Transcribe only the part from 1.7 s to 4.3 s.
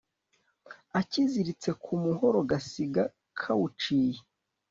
ku muhoro gasiga kawuciye